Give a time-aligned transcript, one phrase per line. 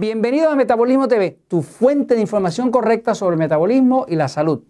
[0.00, 4.62] Bienvenido a Metabolismo TV, tu fuente de información correcta sobre el metabolismo y la salud.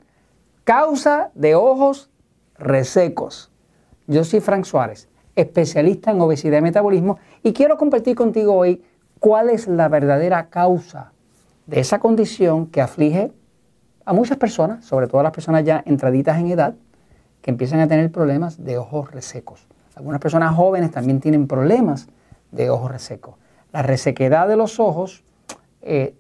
[0.65, 2.11] Causa de ojos
[2.59, 3.53] resecos.
[4.09, 8.83] Yo soy Frank Suárez, especialista en obesidad y metabolismo, y quiero compartir contigo hoy
[9.21, 11.13] cuál es la verdadera causa
[11.69, 13.31] de esa condición que aflige
[14.05, 16.75] a muchas personas, sobre todo a las personas ya entraditas en edad,
[17.41, 19.69] que empiezan a tener problemas de ojos resecos.
[19.95, 22.09] Algunas personas jóvenes también tienen problemas
[22.51, 23.37] de ojos resecos.
[23.73, 25.23] La resequedad de los ojos,
[25.83, 26.15] eh,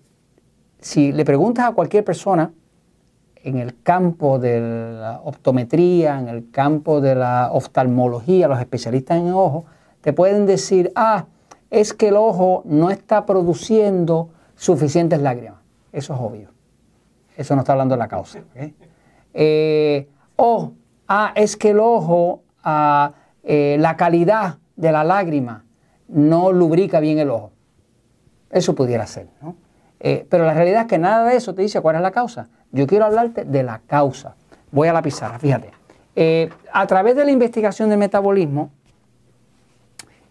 [0.80, 2.52] si le preguntas a cualquier persona
[3.42, 9.32] en el campo de la optometría, en el campo de la oftalmología, los especialistas en
[9.32, 9.64] ojos,
[10.00, 11.26] te pueden decir, ah,
[11.70, 15.60] es que el ojo no está produciendo suficientes lágrimas.
[15.92, 16.48] Eso es obvio.
[17.36, 18.40] Eso no está hablando de la causa.
[19.32, 20.72] Eh, o,
[21.08, 25.64] ah, es que el ojo, ah, eh, la calidad de la lágrima
[26.08, 27.52] no lubrica bien el ojo.
[28.50, 29.56] Eso pudiera ser, ¿no?
[30.00, 32.48] Eh, pero la realidad es que nada de eso te dice cuál es la causa.
[32.72, 34.34] Yo quiero hablarte de la causa.
[34.72, 35.70] Voy a la pizarra, fíjate.
[36.16, 38.70] Eh, a través de la investigación del metabolismo,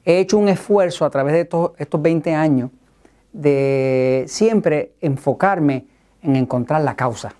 [0.03, 2.71] he hecho un esfuerzo a través de estos, estos 20 años
[3.31, 5.85] de siempre enfocarme
[6.21, 7.33] en encontrar la causa.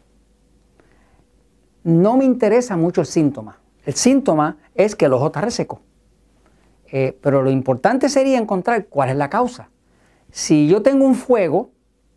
[1.84, 3.60] No me interesa mucho el síntoma.
[3.86, 5.82] El síntoma es que el ojo está reseco.
[6.92, 9.70] Eh, pero lo importante sería encontrar cuál es la causa.
[10.32, 11.72] Si yo tengo un fuego,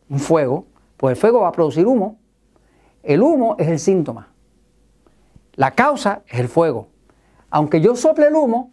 [0.08, 2.18] un fuego, pues el fuego va a producir humo.
[3.02, 4.28] El humo es el síntoma.
[5.54, 6.88] La causa es el fuego.
[7.50, 8.72] Aunque yo sople el humo,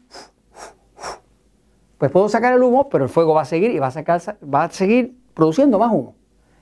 [1.98, 5.18] pues puedo sacar el humo, pero el fuego va a seguir y va a, seguir
[5.34, 6.16] produciendo más humo.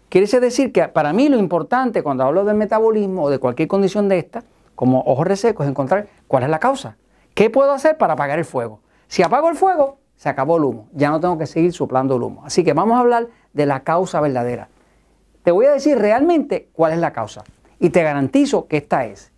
[0.10, 4.10] Quiere decir que para mí lo importante cuando hablo del metabolismo o de cualquier condición
[4.10, 6.98] de esta, como ojos resecos, es encontrar cuál es la causa.
[7.36, 8.80] ¿Qué puedo hacer para apagar el fuego?
[9.08, 10.90] Si apago el fuego, se acabó el humo.
[10.94, 12.44] Ya no tengo que seguir soplando el humo.
[12.44, 14.68] Así que vamos a hablar de la causa verdadera.
[15.44, 17.44] Te voy a decir realmente cuál es la causa.
[17.80, 19.32] Y te garantizo que esta es.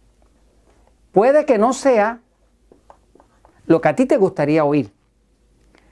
[1.12, 2.22] Puede que no sea
[3.66, 4.92] lo que a ti te gustaría oír.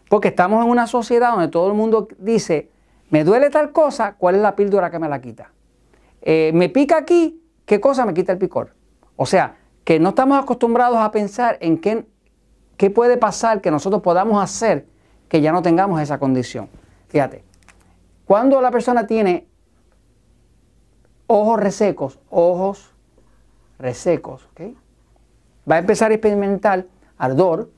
[0.09, 2.71] Porque estamos en una sociedad donde todo el mundo dice,
[3.09, 5.51] me duele tal cosa, ¿cuál es la píldora que me la quita?
[6.21, 8.73] Eh, me pica aquí, ¿qué cosa me quita el picor?
[9.17, 12.05] O sea, que no estamos acostumbrados a pensar en qué
[12.77, 14.85] ¿Qué puede pasar que nosotros podamos hacer
[15.27, 16.69] que ya no tengamos esa condición?
[17.07, 17.43] Fíjate,
[18.25, 19.47] cuando la persona tiene
[21.25, 22.93] ojos resecos, ojos
[23.79, 24.47] resecos,
[25.69, 26.85] va a empezar a experimentar
[27.17, 27.71] ardor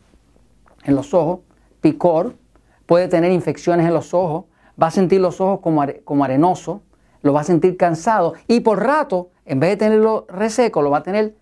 [0.84, 1.40] en los ojos,
[1.80, 2.36] picor,
[2.86, 4.46] puede tener infecciones en los ojos,
[4.82, 6.82] va a sentir los ojos como, como arenoso,
[7.22, 11.00] lo va a sentir cansado y por rato, en vez de tenerlo reseco, lo va
[11.00, 11.36] a tener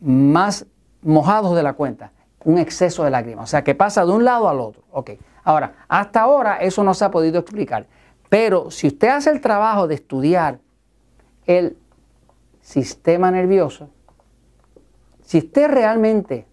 [0.00, 0.66] más
[1.02, 2.12] mojados de la cuenta
[2.44, 3.44] un exceso de lágrimas.
[3.44, 4.82] O sea, que pasa de un lado al otro.
[4.90, 5.10] Ok.
[5.44, 7.86] Ahora, hasta ahora eso no se ha podido explicar.
[8.28, 10.58] Pero si usted hace el trabajo de estudiar
[11.46, 11.76] el
[12.60, 13.90] sistema nervioso,
[15.22, 16.46] si usted realmente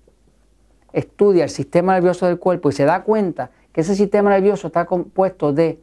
[0.92, 4.86] estudia el sistema nervioso del cuerpo y se da cuenta que ese sistema nervioso está
[4.86, 5.80] compuesto de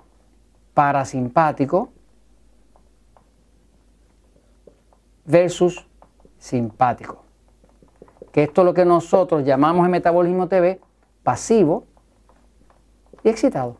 [0.74, 1.90] parasimpático
[5.24, 5.86] versus
[6.38, 7.25] simpático
[8.36, 10.78] que esto es lo que nosotros llamamos en Metabolismo TV
[11.22, 11.84] pasivo
[13.24, 13.78] y excitado.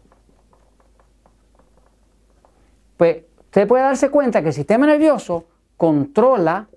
[2.97, 5.45] Pues usted puede darse cuenta que el sistema nervioso
[5.77, 6.69] controla,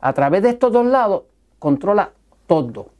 [0.00, 1.24] a través de estos dos lados,
[1.58, 2.12] controla
[2.46, 2.90] todo.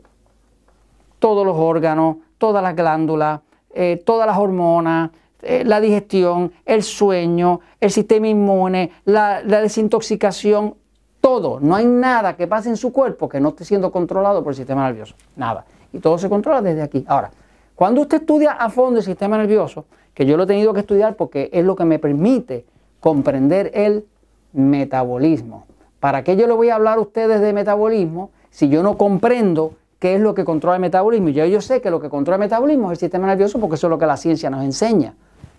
[1.21, 3.43] Todos los órganos, todas las glándulas,
[3.73, 5.13] eh, todas las hormonas,
[5.43, 10.75] eh, la digestión, el sueño, el sistema inmune, la desintoxicación,
[11.23, 14.53] todo, no hay nada que pase en su cuerpo que no esté siendo controlado por
[14.53, 15.15] el sistema nervioso.
[15.37, 15.65] Nada.
[15.93, 17.05] Y todo se controla desde aquí.
[17.07, 17.31] Ahora,
[17.77, 21.15] cuando usted estudia a fondo el sistema nervioso, que yo lo he tenido que estudiar
[21.15, 22.67] porque es lo que me permite
[22.99, 24.05] comprender el
[24.53, 25.67] metabolismo.
[26.01, 29.75] ¿Para qué yo le voy a hablar a ustedes de metabolismo si yo no comprendo
[30.01, 31.29] qué es lo que controla el metabolismo?
[31.29, 33.77] Y yo, yo sé que lo que controla el metabolismo es el sistema nervioso porque
[33.77, 35.15] eso es lo que la ciencia nos enseña.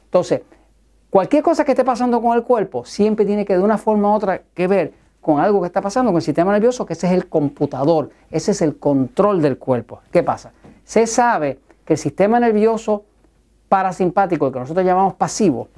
[0.06, 0.42] Entonces,
[1.10, 4.14] cualquier cosa que esté pasando con el cuerpo siempre tiene que de una forma u
[4.14, 7.14] otra que ver con algo que está pasando con el sistema nervioso, que ese es
[7.14, 10.02] el computador, ese es el control del cuerpo.
[10.12, 10.52] ¿Qué pasa?
[10.84, 13.06] Se sabe que el sistema nervioso
[13.70, 15.70] parasimpático, que nosotros llamamos pasivo,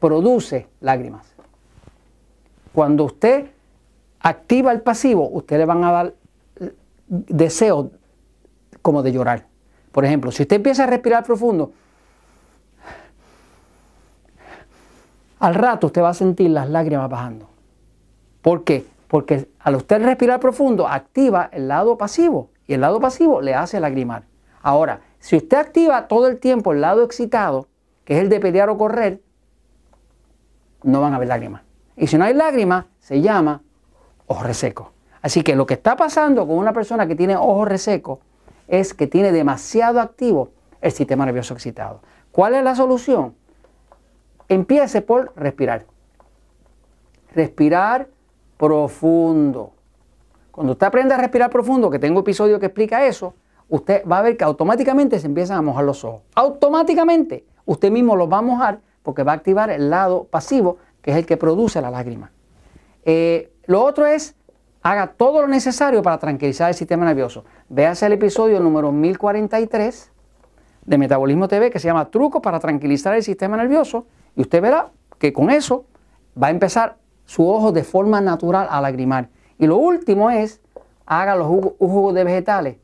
[0.00, 1.32] produce lágrimas.
[2.72, 3.46] Cuando usted
[4.18, 6.14] activa el pasivo, usted le van a dar
[7.06, 7.86] deseos
[8.82, 9.46] como de llorar.
[9.92, 11.70] Por ejemplo, si usted empieza a respirar profundo,
[15.38, 17.57] al rato usted va a sentir las lágrimas bajando.
[18.42, 18.86] ¿Por qué?
[19.08, 23.80] Porque al usted respirar profundo activa el lado pasivo y el lado pasivo le hace
[23.80, 24.24] lagrimar.
[24.62, 27.68] Ahora, si usted activa todo el tiempo el lado excitado,
[28.04, 29.20] que es el de pelear o correr,
[30.82, 31.62] no van a haber lágrimas.
[31.96, 33.62] Y si no hay lágrimas, se llama
[34.26, 34.92] ojo reseco.
[35.22, 38.20] Así que lo que está pasando con una persona que tiene ojo reseco
[38.68, 40.50] es que tiene demasiado activo
[40.80, 42.00] el sistema nervioso excitado.
[42.30, 43.34] ¿Cuál es la solución?
[44.48, 45.86] Empiece por respirar.
[47.34, 48.08] Respirar
[48.58, 49.72] profundo.
[50.50, 53.34] Cuando usted aprende a respirar profundo, que tengo episodio que explica eso,
[53.68, 56.22] usted va a ver que automáticamente se empiezan a mojar los ojos.
[56.34, 61.12] Automáticamente usted mismo los va a mojar porque va a activar el lado pasivo, que
[61.12, 62.32] es el que produce la lágrima.
[63.04, 64.34] Eh, lo otro es,
[64.82, 67.44] haga todo lo necesario para tranquilizar el sistema nervioso.
[67.68, 70.10] Véase el episodio número 1043
[70.84, 74.90] de Metabolismo TV que se llama Trucos para tranquilizar el sistema nervioso y usted verá
[75.18, 75.84] que con eso
[76.40, 76.96] va a empezar
[77.28, 79.28] su ojo de forma natural a lagrimar.
[79.58, 80.62] Y lo último es,
[81.04, 82.76] haga los jugos, de vegetales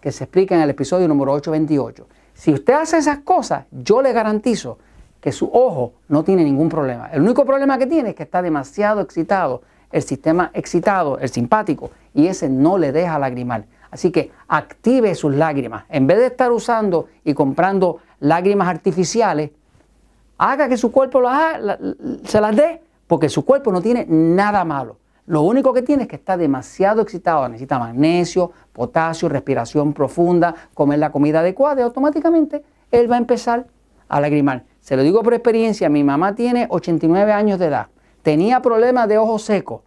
[0.00, 2.08] que se explica en el episodio número 828.
[2.34, 4.78] Si usted hace esas cosas, yo le garantizo
[5.20, 7.10] que su ojo no tiene ningún problema.
[7.12, 9.62] El único problema que tiene es que está demasiado excitado,
[9.92, 13.66] el sistema excitado, el simpático, y ese no le deja lagrimar.
[13.92, 15.84] Así que active sus lágrimas.
[15.90, 19.50] En vez de estar usando y comprando lágrimas artificiales,
[20.38, 21.22] haga que su cuerpo
[22.24, 24.98] se las dé, porque su cuerpo no tiene nada malo.
[25.26, 31.00] Lo único que tiene es que está demasiado excitado, necesita magnesio, potasio, respiración profunda, comer
[31.00, 32.62] la comida adecuada y automáticamente
[32.92, 33.66] él va a empezar
[34.08, 34.62] a lagrimar.
[34.80, 37.88] Se lo digo por experiencia, mi mamá tiene 89 años de edad,
[38.22, 39.80] tenía problemas de ojos secos.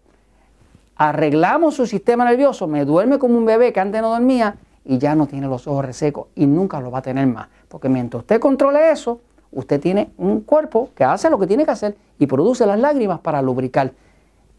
[0.97, 5.15] Arreglamos su sistema nervioso, me duerme como un bebé que antes no dormía y ya
[5.15, 7.47] no tiene los ojos resecos y nunca lo va a tener más.
[7.69, 9.21] Porque mientras usted controle eso,
[9.53, 13.19] usted tiene un cuerpo que hace lo que tiene que hacer y produce las lágrimas
[13.19, 13.93] para lubricar.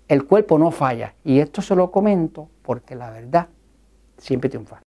[0.08, 1.14] El cuerpo no falla.
[1.25, 3.49] Y esto se lo comento porque la verdad
[4.19, 4.84] siempre triunfa.